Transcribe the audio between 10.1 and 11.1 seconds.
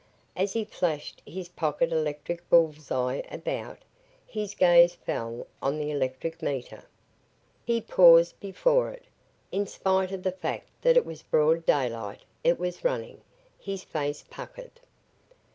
of the fact that it